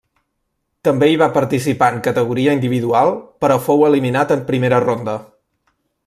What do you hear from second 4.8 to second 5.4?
ronda.